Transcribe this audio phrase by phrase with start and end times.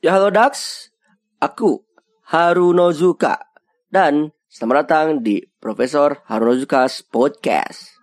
[0.00, 0.88] Ya halo Dax,
[1.44, 1.84] aku
[2.24, 3.36] Harunozuka
[3.92, 8.00] dan selamat datang di Profesor Harunozuka's Podcast.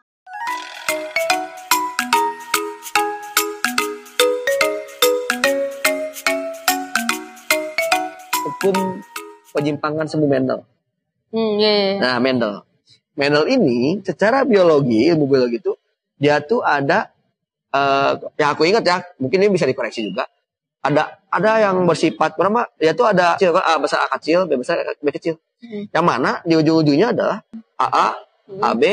[8.46, 9.02] Hukum
[9.58, 10.62] penyimpangan semu Mendel.
[11.34, 11.94] Hmm, iya, iya.
[11.98, 12.62] Nah, Mendel.
[13.18, 15.74] Mendel ini secara biologi, ilmu biologi itu
[16.22, 17.10] dia tuh ada
[17.74, 20.30] eh ya aku ingat ya, mungkin ini bisa dikoreksi juga.
[20.88, 22.72] Ada ada yang bersifat berapa?
[22.80, 25.36] Dia tuh ada kecil kan A besar A kecil, B besar B kecil.
[25.60, 25.84] Hmm.
[25.92, 27.44] Yang mana di ujung-ujungnya adalah
[27.76, 28.08] AA,
[28.48, 28.64] Hmm.
[28.64, 28.84] AB,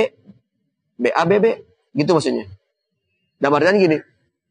[0.98, 1.46] BA, BB.
[1.94, 2.50] Gitu maksudnya.
[3.38, 4.02] Dan artian gini,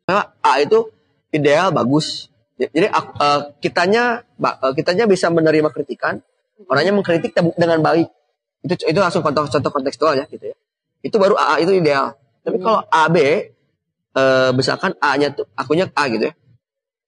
[0.08, 0.88] A itu
[1.35, 2.32] ideal, bagus.
[2.55, 6.23] Jadi eh, kitanya eh, kitanya bisa menerima kritikan,
[6.71, 8.07] orangnya mengkritik dengan baik.
[8.63, 10.55] Itu itu langsung contoh contoh kontekstual ya gitu ya.
[11.04, 12.16] Itu baru AA itu ideal.
[12.48, 12.63] Tapi Hmm.
[12.63, 13.18] kalau AB
[14.13, 16.34] eh misalkan A-nya tuh akunya A gitu ya.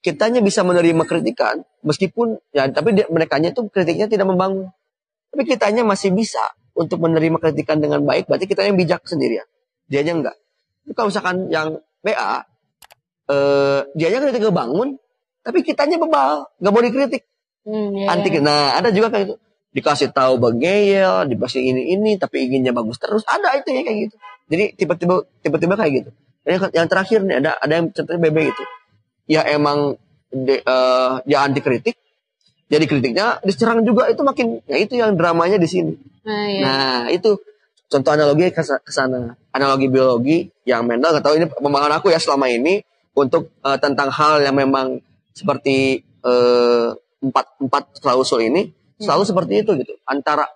[0.06, 4.70] Kitanya bisa menerima kritikan meskipun ya tapi dia, merekanya tuh kritiknya tidak membangun.
[5.34, 6.46] Tapi kitanya masih bisa
[6.78, 9.50] untuk menerima kritikan dengan baik, berarti kita yang bijak sendirian.
[9.90, 10.38] Dianya enggak.
[10.86, 12.34] Tapi kalau misalkan yang BA
[13.26, 15.02] eh dianya kritik ngebangun,
[15.42, 17.26] tapi kitanya bebal, nggak mau dikritik
[17.66, 18.46] Hmm, iya, anti iya.
[18.46, 19.36] nah ada juga kayak gitu
[19.74, 24.16] dikasih tahu begeyel dikasih ini ini tapi inginnya bagus terus ada itu ya kayak gitu
[24.54, 26.10] jadi tiba-tiba tiba-tiba kayak gitu
[26.46, 28.64] Dan yang, yang terakhir nih ada ada yang contohnya BB gitu
[29.26, 29.98] ya emang
[30.30, 31.96] de, eh, dia anti kritik
[32.66, 35.94] jadi kritiknya diserang juga itu makin ya itu yang dramanya di sini.
[36.26, 36.62] Nah, iya.
[36.62, 37.38] nah itu.
[37.86, 39.38] Contoh analogi ke sana.
[39.54, 42.82] Analogi biologi yang Mendel nggak tahu ini pemahaman aku ya selama ini
[43.14, 44.98] untuk eh, tentang hal yang memang
[45.38, 46.88] seperti eh,
[47.22, 49.94] empat empat klausul ini selalu seperti itu gitu.
[50.10, 50.50] Antara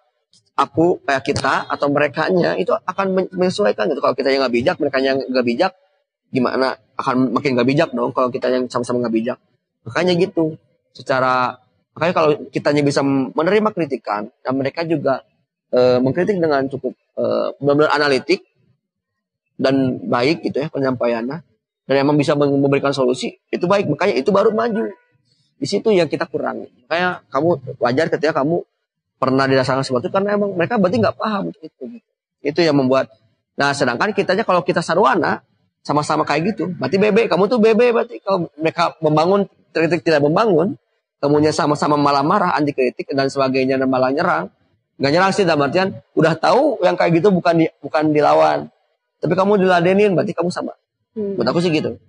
[0.57, 4.01] aku kayak kita atau mereka nya itu akan men- menyesuaikan gitu.
[4.01, 5.71] Kalau kita yang nggak bijak mereka yang nggak bijak
[6.33, 9.37] gimana akan makin nggak bijak dong kalau kita yang sama-sama nggak bijak.
[9.87, 10.59] Makanya gitu.
[10.91, 11.55] Secara
[11.95, 15.23] makanya kalau kitanya bisa menerima kritikan dan mereka juga
[15.71, 18.43] eh, mengkritik dengan cukup eh, benar-benar analitik
[19.59, 21.43] dan baik gitu ya penyampaiannya
[21.89, 23.87] dan emang bisa memberikan solusi itu baik.
[23.87, 24.91] Makanya itu baru maju.
[25.59, 26.71] Di situ yang kita kurangi.
[26.87, 28.63] Makanya kamu wajar ketika kamu
[29.19, 31.83] pernah dirasakan sesuatu karena emang mereka berarti nggak paham itu gitu.
[32.39, 33.11] itu yang membuat
[33.59, 35.43] nah sedangkan kitanya kalau kita sarwana
[35.83, 36.71] sama-sama kayak gitu.
[36.75, 38.19] Berarti bebe kamu tuh bebe berarti.
[38.21, 40.75] Kalau mereka membangun kritik tidak membangun
[41.19, 44.51] kemudian sama-sama malah marah anti kritik dan sebagainya dan malah nyerang.
[44.99, 48.67] Nggak nyerang sih dalam artian udah tahu yang kayak gitu bukan di, bukan dilawan.
[49.19, 50.75] Tapi kamu diladenin berarti kamu sama.
[51.15, 51.35] Hmm.
[51.35, 51.99] Menurut aku sih gitu.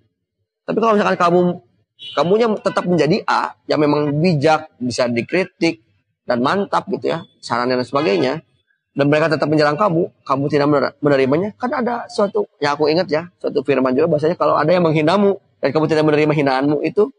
[0.67, 1.41] Tapi kalau misalkan kamu
[2.17, 5.83] kamunya tetap menjadi A yang memang bijak, bisa dikritik
[6.25, 8.33] dan mantap gitu ya, sarannya dan sebagainya,
[8.91, 13.07] dan mereka tetap menyerang kamu, kamu tidak mener- menerimanya, kan ada suatu yang aku ingat
[13.07, 17.11] ya, suatu firman juga bahasanya kalau ada yang menghinamu dan kamu tidak menerima hinaanmu itu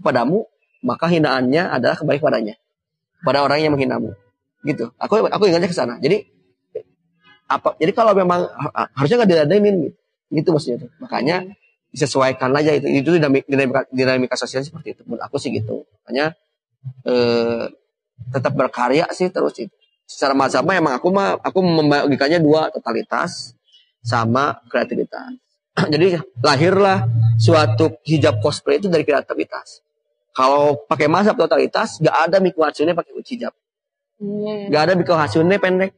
[0.00, 0.48] padamu,
[0.80, 2.54] maka hinaannya adalah kembali padanya,
[3.20, 4.16] pada orang yang menghinamu.
[4.64, 4.92] Gitu.
[4.96, 5.96] Aku aku ingatnya ke sana.
[6.00, 6.24] Jadi
[7.48, 7.76] apa?
[7.80, 9.96] Jadi kalau memang ha- harusnya nggak diladenin gitu.
[10.30, 10.90] Gitu maksudnya tuh.
[11.02, 11.36] Makanya
[11.90, 16.38] disesuaikan aja itu itu dinamika, dinamika sosial seperti itu menurut aku sih gitu makanya
[17.02, 17.66] eh,
[18.30, 19.74] tetap berkarya sih terus itu
[20.10, 23.54] secara mazhabnya emang aku mah aku membagikannya dua totalitas
[24.02, 25.38] sama kreativitas.
[25.94, 27.06] Jadi lahirlah
[27.38, 29.86] suatu hijab cosplay itu dari kreativitas.
[30.34, 33.54] Kalau pakai mazhab totalitas gak ada Miku Hatsune pakai hijab.
[34.18, 34.66] Hmm, iya, iya.
[34.74, 35.94] gak ada Miku Hatsune pendek.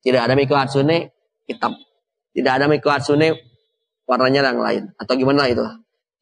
[0.00, 1.12] Tidak ada Miku Hatsune
[1.44, 1.76] hitam.
[2.32, 3.36] Tidak ada Miku Hatsune
[4.08, 4.82] warnanya yang lain.
[4.96, 5.64] Atau gimana itu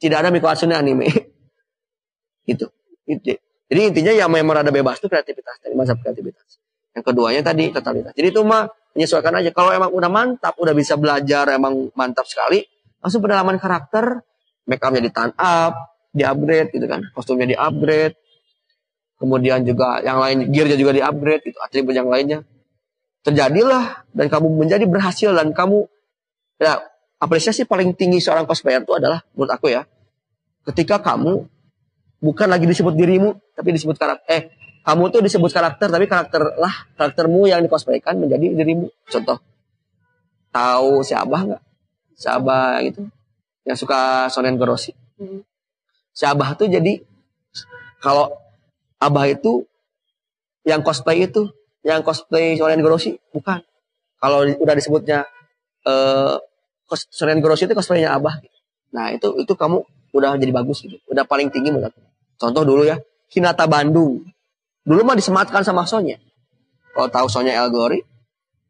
[0.02, 1.06] tidak ada Miku Hatsune anime.
[2.50, 2.64] Itu
[3.08, 3.36] itu.
[3.68, 6.60] Jadi intinya yang memang ada bebas itu kreativitas dari mazhab kreativitas
[6.98, 8.66] yang keduanya tadi totalitas jadi itu mah
[8.98, 9.50] menyesuaikan aja.
[9.54, 12.66] Kalau emang udah mantap udah bisa belajar emang mantap sekali
[12.98, 14.26] langsung pendalaman karakter
[14.66, 15.72] make upnya di turn up
[16.10, 17.06] di upgrade gitu kan.
[17.14, 18.18] Kostumnya di upgrade.
[19.18, 22.42] Kemudian juga yang lain gearnya juga di upgrade itu atribut yang lainnya.
[23.22, 25.86] Terjadilah dan kamu menjadi berhasil dan kamu
[26.58, 26.82] ya
[27.22, 29.86] apresiasi paling tinggi seorang cosplayer itu adalah menurut aku ya
[30.70, 31.46] ketika kamu
[32.22, 34.42] bukan lagi disebut dirimu tapi disebut karakter eh
[34.88, 38.88] kamu tuh disebut karakter tapi karakter lah karaktermu yang dikosplaykan menjadi dirimu.
[39.04, 39.36] Contoh.
[40.48, 41.62] Tahu si Abah nggak?
[42.16, 43.04] Si Abah gitu.
[43.68, 45.42] Yang suka Sonen Goroshi Hmm.
[46.14, 47.02] si Abah tuh jadi
[47.98, 48.30] kalau
[49.02, 49.66] Abah itu
[50.62, 51.50] yang cosplay itu
[51.82, 53.60] yang cosplay Sonen Goroshi bukan.
[54.16, 55.28] Kalau udah disebutnya
[55.84, 56.34] eh
[57.12, 58.40] Sonen Goroshi itu cosplaynya Abah.
[58.96, 59.84] Nah itu itu kamu
[60.16, 60.96] udah jadi bagus gitu.
[61.12, 62.00] Udah paling tinggi menurut aku
[62.40, 62.96] contoh dulu ya.
[63.28, 64.24] Hinata Bandung
[64.88, 66.16] dulu mah disematkan sama Sonya
[66.96, 68.00] kalau tahu Sonya Elgori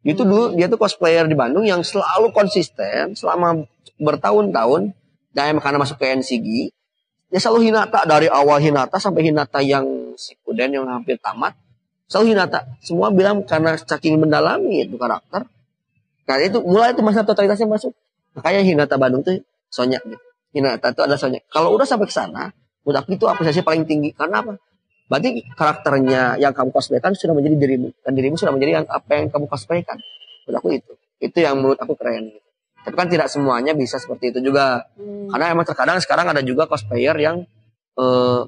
[0.06, 3.67] itu dulu dia tuh cosplayer di Bandung yang selalu konsisten selama
[3.99, 4.94] bertahun-tahun.
[5.29, 6.73] Dan karena masuk ke NCG
[7.31, 8.09] ya selalu Hinata.
[8.09, 9.85] Dari awal Hinata sampai Hinata yang
[10.17, 11.55] Shippuden yang hampir tamat
[12.09, 12.64] selalu Hinata.
[12.82, 15.47] Semua bilang karena saking mendalami itu karakter
[16.25, 17.93] karena itu mulai itu masa totalitasnya masuk.
[18.38, 20.21] Makanya Hinata Bandung tuh Sonya gitu.
[20.56, 21.44] Hinata itu adalah Sonya.
[21.53, 22.50] Kalau udah sampai ke sana
[22.88, 24.17] aku itu apresiasi paling tinggi.
[24.17, 24.56] Karena apa
[25.08, 29.26] berarti karakternya yang kamu cosplaykan sudah menjadi dirimu dan dirimu sudah menjadi yang apa yang
[29.32, 29.96] kamu cosplaykan.
[30.44, 30.93] Menurut aku itu.
[31.19, 32.31] Itu yang menurut aku keren.
[32.31, 32.46] Gitu.
[32.78, 34.87] tapi kan tidak semuanya bisa seperti itu juga.
[34.96, 35.28] Hmm.
[35.28, 37.44] karena emang terkadang sekarang ada juga cosplayer yang
[37.99, 38.40] eh,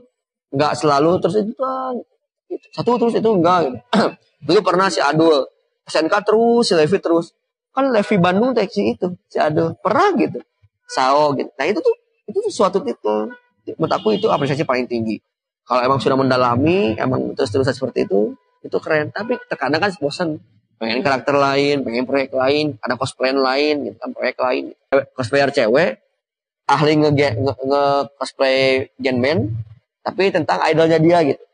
[0.55, 2.01] nggak selalu terus itu kan
[2.73, 3.77] satu terus itu enggak gitu.
[4.47, 5.45] dulu pernah si Adul
[5.85, 7.37] SNK terus si Levi terus.
[7.71, 9.77] Kan Levi Bandung teksi itu si Adul.
[9.83, 10.39] Pernah gitu.
[10.89, 11.51] Sao gitu.
[11.55, 11.95] Nah itu tuh
[12.31, 13.35] itu tuh suatu titel
[13.77, 15.21] menurut aku itu apresiasi paling tinggi
[15.71, 18.35] kalau emang sudah mendalami emang terus terusan seperti itu
[18.67, 19.15] itu keren.
[19.15, 20.43] Tapi terkadang kan bosan
[20.83, 24.75] pengen karakter lain pengen proyek lain ada cosplay lain gitu kan proyek lain.
[25.15, 26.03] Cosplayer cewek
[26.67, 27.85] ahli nge, nge, nge
[28.19, 29.63] cosplay genman
[30.03, 31.45] tapi tentang idolnya dia gitu.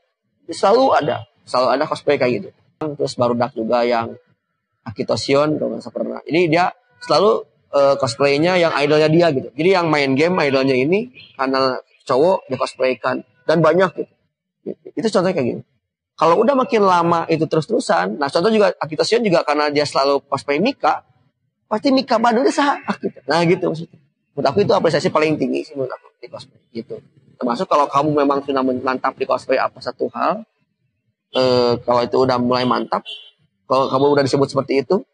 [0.48, 2.48] Selalu ada selalu ada cosplay kayak gitu.
[2.80, 4.16] Terus baru dak juga yang
[4.80, 6.24] Akito Shion kalau nggak pernah.
[6.24, 6.72] Ini dia
[7.04, 7.44] selalu
[7.76, 9.52] eh, cosplaynya yang idolnya dia gitu.
[9.52, 14.12] Jadi yang main game idolnya ini karena cowok dia cosplaykan dan banyak gitu.
[14.98, 15.62] Itu contohnya kayak gitu
[16.16, 20.24] kalau udah makin lama itu terus-terusan nah contoh juga Akito Shion juga karena dia selalu
[20.24, 21.04] cosplay Mika
[21.68, 23.20] pasti Mika Bandungnya sah gitu.
[23.28, 24.00] nah gitu maksudnya.
[24.36, 27.00] Menurut aku itu apresiasi paling tinggi sih menurut aku di cosplay gitu.
[27.36, 30.44] Termasuk kalau kamu memang sudah mantap di cosplay apa satu hal
[31.36, 33.04] eh, kalau itu udah mulai mantap
[33.68, 35.04] kalau kamu udah disebut seperti itu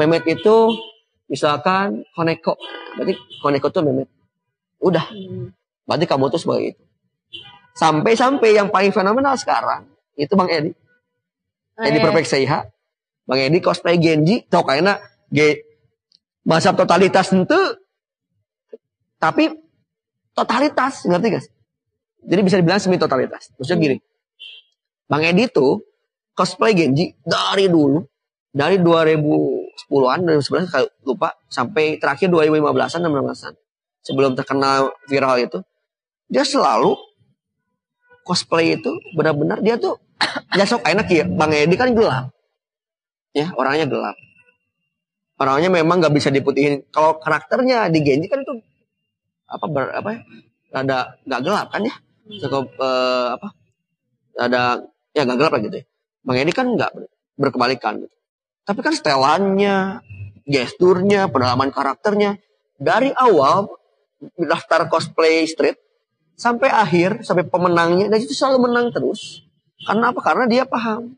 [0.00, 0.72] memet itu
[1.28, 2.56] misalkan Koneko.
[2.96, 3.12] Berarti
[3.44, 4.08] Koneko tuh memet.
[4.80, 5.04] Udah.
[5.12, 5.52] Hmm.
[5.84, 6.82] berarti kamu tuh sebagai itu
[7.74, 9.84] sampai-sampai yang paling fenomenal sekarang
[10.14, 10.70] itu Bang Edi.
[11.82, 12.62] Edi Eh, Perfect Seiha.
[13.26, 14.46] Bang Edi cosplay Genji.
[14.46, 15.58] Tau kayaknya G
[16.44, 17.60] bahasa totalitas itu
[19.16, 19.48] tapi
[20.36, 21.54] totalitas ngerti gak sih?
[22.24, 23.96] jadi bisa dibilang semi totalitas maksudnya gini.
[25.04, 25.84] Bang Edi tuh
[26.32, 28.00] cosplay Genji dari dulu
[28.54, 33.54] dari 2010-an 2011 kalau lupa sampai terakhir 2015-an 16-an
[34.00, 35.58] sebelum terkenal viral itu
[36.28, 36.96] dia selalu
[38.24, 40.00] cosplay itu benar-benar dia tuh
[40.58, 41.24] ya sok enak ya.
[41.28, 42.32] Bang Edi kan gelap.
[43.36, 44.16] Ya orangnya gelap.
[45.38, 46.86] Orangnya memang nggak bisa diputihin.
[46.94, 48.54] Kalau karakternya di Genji kan itu
[49.44, 50.20] apa ber, apa ya
[50.74, 51.94] ada nggak gelap kan ya?
[52.40, 53.48] Cukup eh, apa
[54.38, 54.62] ada
[55.12, 55.84] ya nggak gelap lah gitu ya.
[56.24, 58.14] Bang Edi kan nggak ber- berkebalikan gitu.
[58.64, 60.00] tapi kan setelannya
[60.46, 62.38] gesturnya pendalaman karakternya
[62.78, 63.68] dari awal
[64.38, 65.76] daftar cosplay street
[66.34, 69.46] sampai akhir sampai pemenangnya dan itu selalu menang terus.
[69.84, 70.20] Karena apa?
[70.22, 71.14] Karena dia paham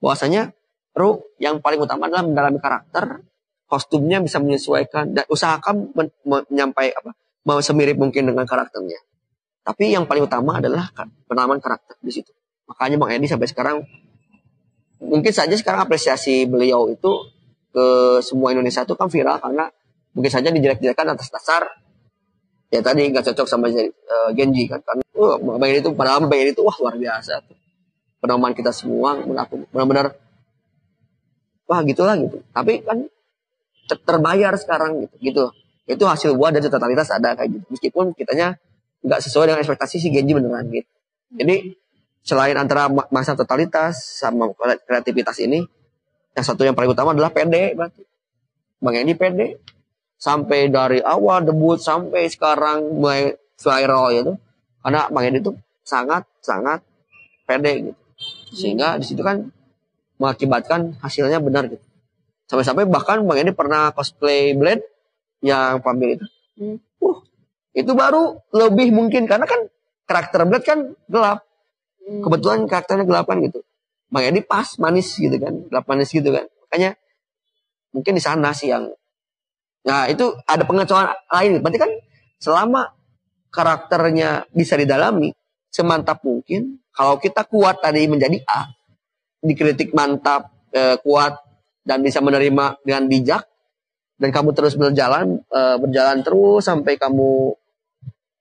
[0.00, 0.52] bahwasanya
[0.94, 3.26] Ru yang paling utama adalah mendalami karakter
[3.66, 7.10] kostumnya bisa menyesuaikan dan usahakan men- men- menyampai apa
[7.42, 9.02] mau semirip mungkin dengan karakternya.
[9.64, 10.92] Tapi yang paling utama adalah
[11.26, 12.30] pendalaman karakter di situ.
[12.70, 13.82] Makanya Bang Edi sampai sekarang
[15.02, 17.12] mungkin saja sekarang apresiasi beliau itu
[17.74, 17.86] ke
[18.22, 19.66] semua Indonesia itu kan viral karena
[20.14, 21.66] mungkin saja dijelek-jelekan atas dasar
[22.72, 23.90] ya tadi nggak cocok sama eh,
[24.32, 27.56] Genji kan karena uh, Edi itu padahal Edi itu wah luar biasa tuh.
[28.24, 30.16] Kita semua benar-benar
[31.68, 32.40] wah gitulah gitu.
[32.50, 33.04] Tapi kan
[33.88, 35.44] ter- terbayar sekarang gitu gitu.
[35.84, 37.66] Itu hasil buah dari totalitas ada kayak gitu.
[37.68, 38.56] Meskipun kitanya
[39.04, 40.88] nggak sesuai dengan ekspektasi si Genji beneran gitu.
[41.36, 41.76] Jadi
[42.24, 44.48] selain antara ma- masa totalitas sama
[44.88, 45.60] kreativitas ini
[46.34, 48.02] yang satu yang paling utama adalah pede berarti.
[48.80, 49.60] Bang Edi pede
[50.24, 54.32] sampai dari awal debut sampai sekarang mulai viral gitu
[54.80, 55.52] karena Bang Edi itu
[55.84, 56.80] sangat sangat
[57.44, 58.00] pede gitu.
[58.56, 59.48] Sehingga di situ kan
[60.16, 61.84] mengakibatkan hasilnya benar gitu.
[62.48, 64.84] Sampai-sampai bahkan Bang Edi pernah cosplay Blade
[65.44, 66.26] yang pamer itu.
[66.60, 66.76] Hmm.
[67.04, 67.18] uh
[67.74, 69.24] itu baru lebih mungkin.
[69.28, 69.68] Karena kan
[70.04, 70.78] karakter Blade kan
[71.08, 71.44] gelap.
[72.04, 72.20] Hmm.
[72.20, 73.64] kebetulan karakternya gelapan gitu.
[74.12, 75.64] Bang Edi pas manis gitu kan.
[75.68, 76.44] Gelap manis gitu kan.
[76.68, 77.00] Makanya
[77.96, 78.92] mungkin di sana sih yang
[79.84, 81.52] nah itu ada pengecualian lain.
[81.60, 81.90] Berarti kan
[82.40, 82.92] selama
[83.54, 85.30] karakternya bisa didalami
[85.70, 88.66] semantap mungkin kalau kita kuat tadi menjadi A
[89.44, 91.38] dikritik mantap eh, kuat
[91.84, 93.44] dan bisa menerima dengan bijak
[94.18, 97.54] dan kamu terus berjalan eh, berjalan terus sampai kamu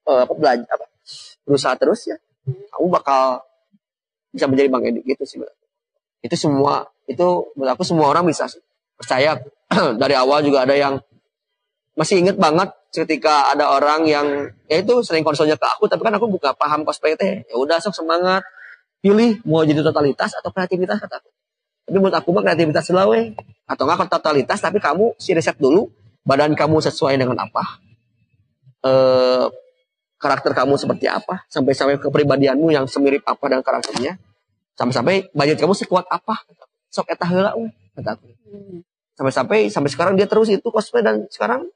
[0.10, 0.86] eh, apa belajar apa
[1.44, 3.44] berusaha terus ya kamu bakal
[4.34, 5.38] bisa menjadi bang Edi gitu sih
[6.24, 8.48] itu semua itu menurut aku semua orang bisa
[8.96, 9.38] percaya
[10.02, 10.98] dari awal juga ada yang
[11.94, 14.28] masih inget banget ketika ada orang yang
[14.66, 17.78] ya itu sering konsolnya ke aku tapi kan aku buka paham cosplay teh ya udah
[17.82, 18.44] sok semangat.
[19.04, 21.30] Pilih mau jadi totalitas atau kreativitas kata aku.
[21.84, 23.20] Tapi menurut aku mah kreativitas selawe
[23.68, 25.92] atau enggak totalitas tapi kamu si riset dulu
[26.24, 27.64] badan kamu sesuai dengan apa.
[28.88, 29.46] Eh
[30.24, 34.16] karakter kamu seperti apa, sampai-sampai kepribadianmu yang semirip apa dengan karakternya,
[34.80, 36.48] sampai-sampai budget kamu sekuat apa,
[36.88, 37.68] sok eta heula we,
[38.00, 38.32] kata aku.
[38.48, 38.80] Hmm.
[39.20, 41.68] Sampai-sampai sampai sekarang dia terus itu cosplay dan sekarang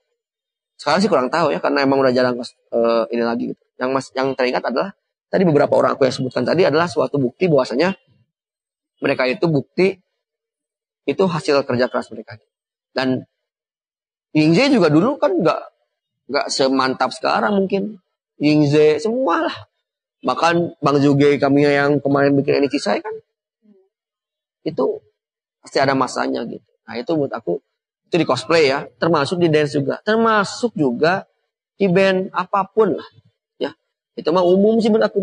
[0.78, 3.64] sekarang sih kurang tahu ya karena emang udah jarang eh, ini lagi gitu.
[3.82, 4.94] Yang mas yang teringat adalah
[5.28, 7.98] tadi beberapa orang aku yang sebutkan tadi adalah suatu bukti bahwasanya
[9.02, 9.98] mereka itu bukti
[11.10, 12.38] itu hasil kerja keras mereka.
[12.94, 13.26] Dan
[14.38, 15.62] Yingze juga dulu kan nggak
[16.30, 17.98] nggak semantap sekarang mungkin.
[18.38, 19.58] Yingze semua lah.
[20.22, 23.16] Bahkan Bang Juge kami yang kemarin bikin ini kisah kan
[24.62, 25.02] itu
[25.64, 26.62] pasti ada masanya gitu.
[26.86, 27.64] Nah itu buat aku
[28.08, 31.28] itu di cosplay ya, termasuk di dance juga, termasuk juga
[31.76, 33.10] di band apa pun lah,
[33.60, 33.76] ya
[34.16, 35.22] itu mah umum sih menurut aku.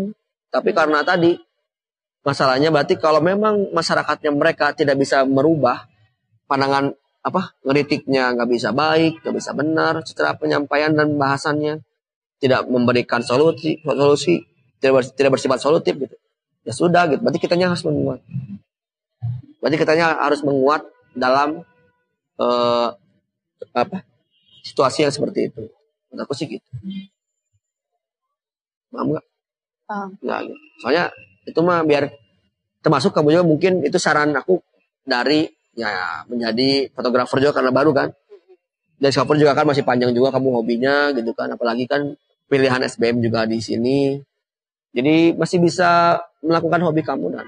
[0.53, 1.35] Tapi karena tadi
[2.21, 5.89] masalahnya berarti kalau memang masyarakatnya mereka tidak bisa merubah
[6.45, 6.93] pandangan
[7.25, 11.81] apa ngeritiknya nggak bisa baik, nggak bisa benar secara penyampaian dan bahasannya
[12.37, 14.45] tidak memberikan solusi, solusi
[14.77, 16.15] tidak bersifat solutif gitu.
[16.61, 18.21] Ya sudah gitu, berarti kitanya harus menguat.
[19.57, 20.85] Berarti kitanya harus menguat
[21.17, 21.65] dalam
[22.39, 22.87] eh,
[23.75, 23.97] apa
[24.65, 25.63] situasi yang seperti itu.
[26.09, 26.69] Menurut aku sih gitu.
[28.89, 29.25] Paham nggak?
[29.85, 30.09] Paham.
[30.19, 30.65] Nggak gitu.
[30.81, 31.05] Soalnya
[31.45, 32.03] itu mah biar
[32.81, 34.61] termasuk kamu juga mungkin itu saran aku
[35.05, 38.09] dari ya menjadi fotografer juga karena baru kan.
[38.95, 41.53] Dan fotografer juga kan masih panjang juga kamu hobinya gitu kan.
[41.53, 42.17] Apalagi kan
[42.49, 44.17] pilihan SBM juga di sini.
[44.95, 47.45] Jadi masih bisa melakukan hobi kamu dan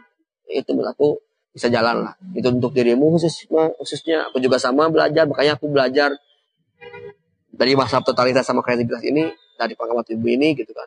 [0.51, 1.10] itu menurut aku
[1.58, 2.14] bisa jalan lah.
[2.38, 3.50] Itu untuk dirimu khusus
[3.82, 6.14] khususnya aku juga sama belajar makanya aku belajar
[7.50, 10.86] dari masa totalitas sama kreativitas ini dari pengamat ibu ini gitu kan.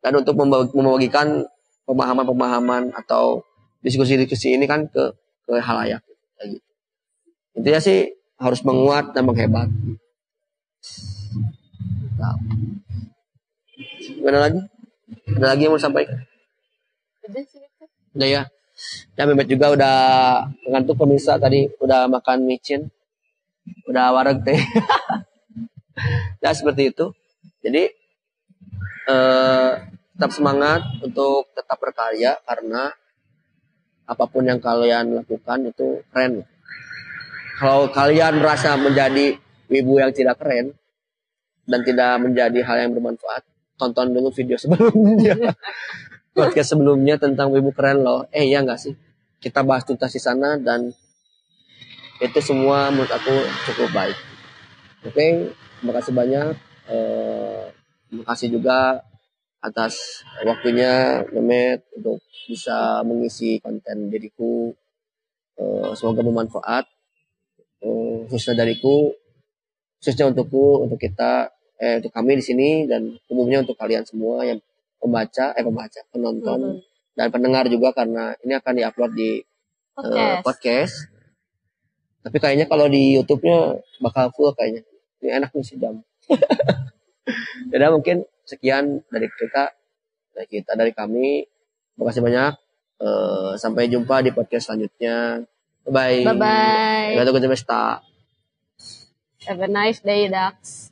[0.00, 1.44] Dan untuk membagi- membagikan
[1.84, 3.44] pemahaman-pemahaman atau
[3.84, 5.12] diskusi-diskusi ini kan ke
[5.44, 6.00] ke halayak
[6.48, 6.64] gitu.
[7.60, 9.68] Intinya sih harus menguat dan menghebat.
[12.16, 12.36] Nah.
[14.00, 14.60] Gimana lagi?
[15.36, 16.24] Ada lagi yang mau sampaikan?
[18.16, 18.42] Udah ya.
[19.16, 19.96] Ya Mehmet juga udah
[20.68, 22.92] ngantuk pemirsa tadi udah makan micin.
[23.88, 24.60] Udah wareg teh.
[26.44, 27.12] ya seperti itu.
[27.64, 27.88] Jadi
[29.06, 29.72] eh
[30.16, 32.88] tetap semangat untuk tetap berkarya karena
[34.08, 36.40] apa pun yang kalian lakukan itu keren.
[37.60, 39.36] Kalau kalian merasa menjadi
[39.68, 40.72] wibu yang tidak keren
[41.68, 43.44] dan tidak menjadi hal yang bermanfaat,
[43.76, 45.36] tonton dulu video sebelumnya.
[46.36, 48.28] Podcast sebelumnya tentang wibu keren loh.
[48.28, 48.92] Eh ya nggak sih?
[49.40, 50.92] Kita bahas tuntas di sana dan
[52.20, 53.32] itu semua menurut aku
[53.64, 54.16] cukup baik.
[55.08, 55.48] Oke,
[55.80, 56.52] terima kasih banyak.
[56.92, 57.72] Eh,
[58.12, 59.00] terima kasih juga
[59.64, 64.76] atas waktunya Mehmet untuk bisa mengisi konten diriku.
[65.56, 66.84] Eh, semoga bermanfaat.
[67.80, 69.08] Eh, khususnya dariku,
[70.04, 71.48] khususnya untukku, untuk kita,
[71.80, 74.60] eh, untuk kami di sini dan umumnya untuk kalian semua yang
[74.96, 76.78] pembaca, eh pembaca, penonton Mhm.
[77.16, 79.44] dan pendengar juga karena ini akan diupload di eh,
[79.96, 80.44] Podcast.
[80.44, 80.94] podcast.
[82.20, 84.82] Tapi kayaknya kalau di YouTube-nya bakal full kayaknya.
[85.22, 85.94] Ini enak nih sejam.
[87.72, 89.72] Jadi mungkin sekian dari kita,
[90.34, 91.46] dari kita, dari kami.
[91.94, 92.52] Terima kasih banyak.
[92.96, 95.44] Eh, sampai jumpa di podcast selanjutnya.
[95.86, 96.34] Bye bye.
[96.34, 97.08] Bye bye.
[99.46, 100.90] Have a nice day, Dax.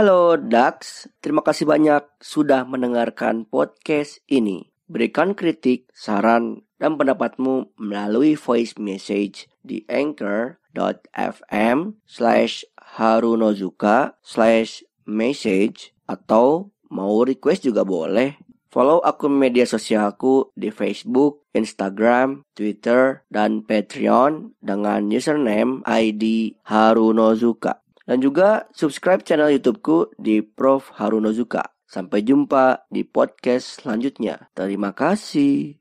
[0.00, 4.72] Halo Dax, terima kasih banyak sudah mendengarkan podcast ini.
[4.88, 16.72] Berikan kritik, saran, dan pendapatmu melalui voice message di anchor.fm slash harunozuka slash message atau
[16.88, 18.40] mau request juga boleh.
[18.72, 27.84] Follow akun media sosialku di Facebook, Instagram, Twitter, dan Patreon dengan username ID Harunozuka.
[28.10, 30.90] Dan juga subscribe channel YouTubeku di Prof.
[30.98, 31.62] Harunozuka.
[31.86, 34.50] Sampai jumpa di podcast selanjutnya.
[34.50, 35.78] Terima kasih.